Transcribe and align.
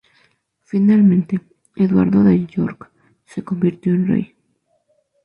Finalmente, 0.63 1.41
Eduardo 1.75 2.23
de 2.23 2.47
York 2.47 2.89
se 3.23 3.43
convirtió 3.43 3.93
en 3.93 4.07
rey. 4.07 4.35